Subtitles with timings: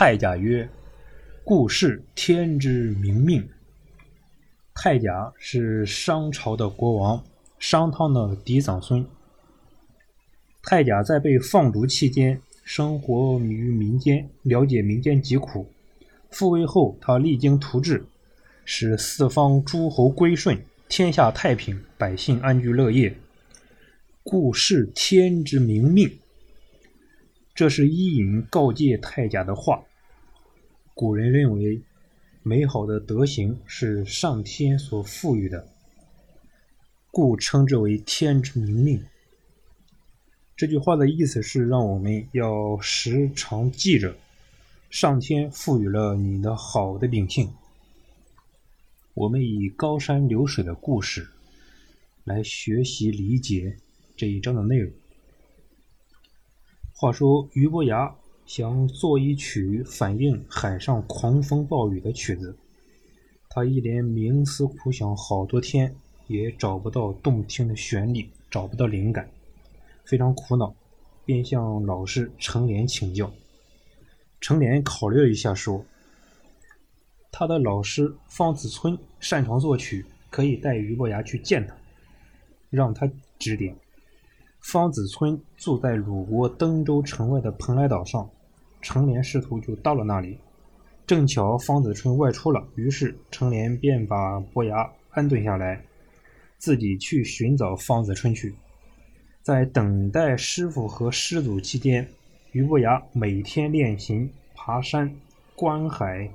[0.00, 0.70] 太甲曰
[1.42, 3.48] ：“故事天之明命。”
[4.72, 7.24] 太甲是商朝的国王，
[7.58, 9.04] 商汤的嫡长孙。
[10.62, 15.66] 太甲在被放逐期间，生活于民间，了解民间疾苦。
[16.30, 18.06] 复位后，他励精图治，
[18.64, 23.16] 使四方诸侯归顺，天下太平，百姓安居乐业。
[24.22, 26.08] 故事天之明命。
[27.52, 29.82] 这是伊尹告诫太甲的话。
[30.98, 31.80] 古人认为，
[32.42, 35.68] 美好的德行是上天所赋予的，
[37.12, 39.04] 故称之为天之明命。
[40.56, 44.16] 这句话的意思是，让我们要时常记着，
[44.90, 47.48] 上天赋予了你的好的秉性。
[49.14, 51.28] 我们以高山流水的故事
[52.24, 53.76] 来学习理解
[54.16, 54.92] 这一章的内容。
[56.92, 58.16] 话说，俞伯牙
[58.48, 62.56] 想做一曲反映海上狂风暴雨的曲子，
[63.50, 65.94] 他一连冥思苦想好多天，
[66.28, 69.28] 也找不到动听的旋律，找不到灵感，
[70.06, 70.74] 非常苦恼，
[71.26, 73.30] 便向老师程连请教。
[74.40, 75.84] 程连考虑了一下，说
[77.30, 81.76] ：“他的老师方子村擅长作曲，可以带俞伯牙去见他，
[82.70, 83.06] 让他
[83.38, 83.76] 指点。”
[84.60, 88.28] 方子村住在鲁国登州城外的蓬莱岛上，
[88.80, 90.38] 程连师徒就到了那里。
[91.06, 95.82] 正巧方子春外出了，于是程连便把伯牙安顿下来，
[96.58, 98.54] 自己去寻找方子春去。
[99.42, 102.06] 在等待师傅和师祖期间，
[102.52, 105.14] 俞伯牙每天练琴、爬山、
[105.56, 106.30] 观海，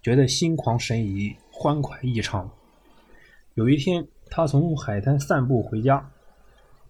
[0.00, 2.48] 觉得心旷神怡，欢快异常。
[3.54, 6.08] 有一天，他从海滩散步回家。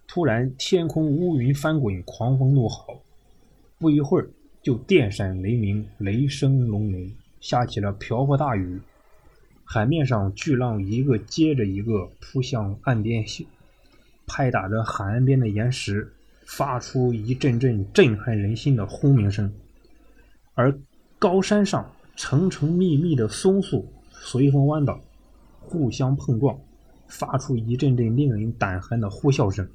[0.05, 3.01] 突然，天空乌云翻滚，狂风怒号，
[3.79, 4.29] 不一会儿
[4.63, 7.11] 就电闪雷鸣，雷声隆隆，
[7.41, 8.79] 下起了瓢泼大雨。
[9.65, 13.25] 海面上巨浪一个接着一个扑向岸边，
[14.25, 16.09] 拍打着海岸边的岩石，
[16.45, 19.53] 发出一阵阵震撼人心的轰鸣声。
[20.53, 20.73] 而
[21.19, 24.97] 高山上层层密密的松树随风弯倒，
[25.59, 26.57] 互相碰撞，
[27.09, 29.67] 发出一阵阵令人胆寒的呼啸声。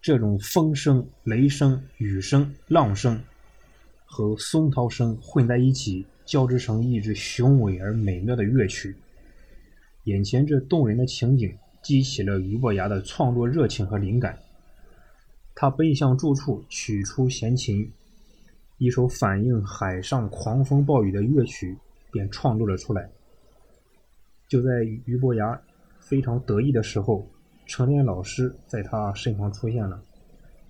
[0.00, 3.22] 这种风声、雷声、雨声、浪声
[4.14, 8.94] 和松涛声混在一起，交织成一支雄伟而美妙的乐曲。
[10.04, 11.50] 眼前这动人的情景，
[11.82, 14.38] 激起了俞伯牙的创作热情和灵感。
[15.54, 17.90] 他奔向住处，取出弦琴，
[18.76, 21.74] 一首反映海上狂风暴雨的乐曲
[22.10, 23.08] 便创作了出来。
[24.46, 24.70] 就在
[25.06, 25.58] 俞伯牙
[26.00, 27.26] 非常得意的时候。
[27.64, 30.02] 成连老师在他身旁出现了，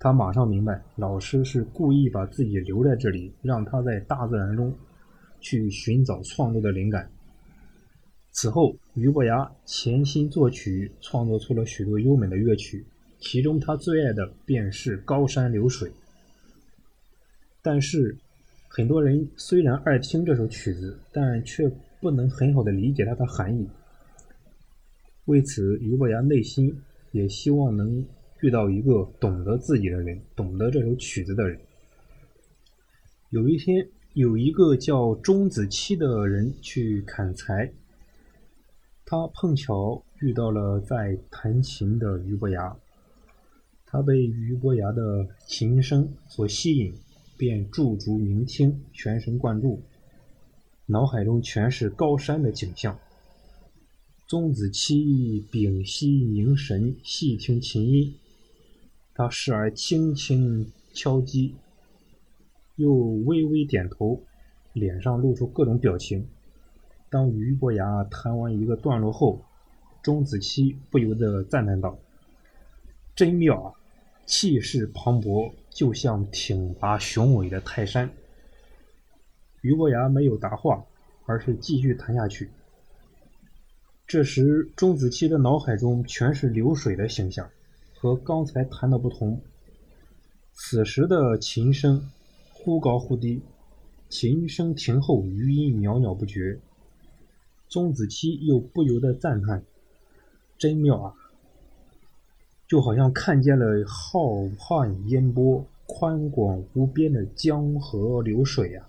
[0.03, 4.75] 他马上明白，老师是故意把自己留在这里，让他在大自然中
[5.39, 7.09] 去寻找创作的灵感。
[8.33, 12.85] 此后，俞伯牙潜心作曲，创作出了许多优美的乐曲，
[13.17, 15.89] 其中他最爱的便是《高山流水》。
[17.61, 18.17] 但是，
[18.67, 21.71] 很多人虽然爱听这首曲子，但却
[22.01, 23.65] 不能很好的理解它的含义。
[25.27, 26.77] 为此，俞伯牙内心
[27.13, 28.05] 也希望能
[28.43, 31.57] 遇到一个懂得自己的人，懂得这首曲子的人。
[33.29, 37.71] 有一天，有一个叫钟子期的人去砍柴，
[39.05, 42.75] 他碰巧遇到了在弹琴的俞伯牙，
[43.85, 46.93] 他被俞伯牙的琴声所吸引，
[47.37, 49.81] 便驻足聆听，全神贯注，
[50.87, 52.99] 脑海中全是高山的景象。
[54.27, 58.13] 钟子期屏息凝神，细听琴音。
[59.15, 61.55] 他时而轻轻敲击，
[62.75, 64.23] 又微微点头，
[64.73, 66.27] 脸上露出各种表情。
[67.09, 69.45] 当俞伯牙弹完一个段落后，
[70.01, 71.99] 钟子期不由得赞叹道
[73.15, 73.73] ：“真妙啊，
[74.25, 78.09] 气势磅礴，就像挺拔雄伟的泰山。”
[79.61, 80.83] 俞伯牙没有答话，
[81.27, 82.49] 而是继续弹下去。
[84.07, 87.47] 这时，钟子期的脑海中全是流水的形象，
[88.03, 89.39] 和刚才弹的不同。
[90.51, 92.11] 此时的琴声
[92.51, 93.41] 忽高忽低，
[94.09, 96.59] 琴声停后，余音袅袅不绝。
[97.69, 99.63] 钟子期又不由得赞叹
[100.59, 101.15] ：“真妙啊！
[102.67, 104.19] 就好像看见了浩
[104.57, 108.85] 瀚烟波、宽广无边的江河流水呀。”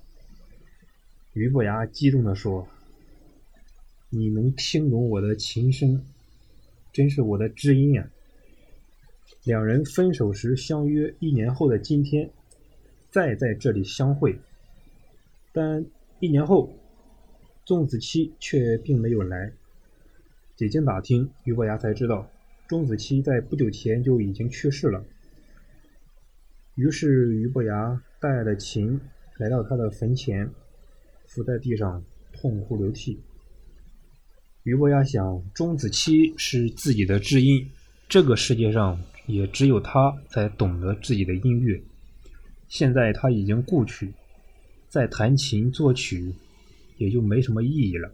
[1.34, 2.66] 俞伯牙激动地说。
[4.10, 6.04] 你能听懂我的琴声，
[6.92, 8.08] 真是我的知音呀！
[9.44, 12.30] 两人分手时相约一年后的今天，
[13.10, 14.38] 再在这里相会，
[15.52, 15.84] 但
[16.18, 16.74] 一年后，
[17.66, 19.52] 钟子期却并没有来。
[20.56, 22.30] 几经打听，俞伯牙才知道，
[22.66, 25.04] 钟子期在不久前就已经去世了。
[26.76, 28.98] 于是，俞伯牙带了琴
[29.36, 30.48] 来到他的坟前，
[31.26, 32.02] 伏在地上
[32.32, 33.20] 痛哭流涕。
[34.62, 37.68] 俞伯牙想，钟子期是自己的知音，
[38.08, 41.82] 这个世界上也只有他才懂得自己的音乐。
[42.68, 44.12] 现在他已经故去，
[44.88, 46.34] 再弹琴作曲
[46.96, 48.10] 也就没什么意义了。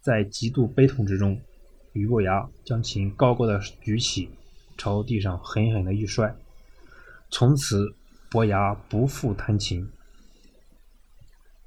[0.00, 1.40] 在极度悲痛之中，
[1.92, 4.28] 俞伯牙将琴高高的举起，
[4.76, 6.34] 朝地上狠狠的一摔，
[7.30, 7.94] 从此
[8.30, 9.88] 伯牙不复弹琴。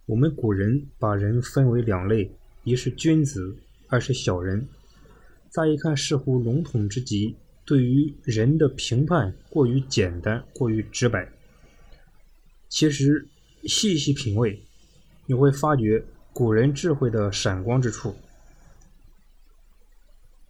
[0.06, 2.32] 我们古人把人分为两类，
[2.64, 3.58] 一是君子。
[3.88, 4.70] 二是小人，
[5.52, 7.36] 乍一看似乎笼统之极，
[7.66, 11.32] 对于人的评判过于简单，过于直白。
[12.70, 13.28] 其实
[13.64, 14.62] 细细品味，
[15.26, 16.04] 你会发觉
[16.34, 18.16] 古人智慧的闪光之处。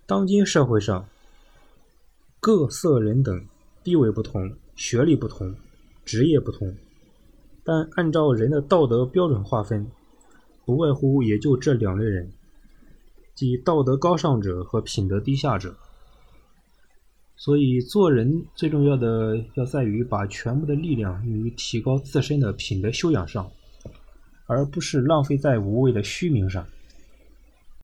[0.06, 1.08] 当今社会上，
[2.40, 3.46] 各色人等
[3.84, 5.56] 地位不同，学历不同，
[6.06, 6.75] 职业不同，
[7.63, 9.90] 但按照人的道德标准划分，
[10.66, 12.31] 不外乎也就这两类人。
[13.34, 15.75] 即道德高尚者和品德低下者，
[17.43, 23.49] 所以做人最重要的要在于把全部的力量用于提高自身的品德修养上，
[24.45, 26.63] 而不是浪费在无谓的虚名上。